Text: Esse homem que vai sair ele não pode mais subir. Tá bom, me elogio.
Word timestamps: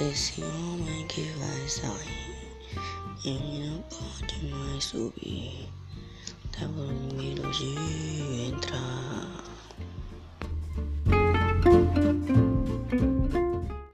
Esse 0.00 0.42
homem 0.42 1.06
que 1.06 1.22
vai 1.38 1.68
sair 1.68 2.34
ele 3.24 3.68
não 3.68 3.82
pode 3.82 4.44
mais 4.46 4.84
subir. 4.84 5.68
Tá 6.52 6.66
bom, 6.66 6.92
me 7.16 7.32
elogio. 7.38 8.13